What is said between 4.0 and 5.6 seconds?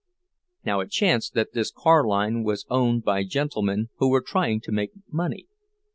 were trying to make money.